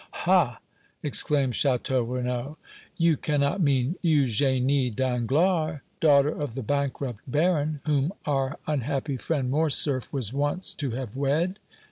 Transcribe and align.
"Ha!" 0.25 0.59
exclaimed 1.03 1.53
Château 1.53 2.03
Renaud. 2.11 2.57
"You 2.97 3.17
cannot 3.17 3.61
mean 3.61 3.97
Eugénie 4.03 4.95
Danglars, 4.95 5.81
daughter 5.99 6.29
of 6.31 6.55
the 6.55 6.63
bankrupt 6.63 7.19
baron, 7.27 7.81
whom 7.85 8.11
our 8.25 8.57
unhappy 8.65 9.15
friend 9.17 9.51
Morcerf 9.51 10.11
was 10.11 10.33
once 10.33 10.73
to 10.73 10.89
have 10.89 11.15
wed?" 11.15 11.59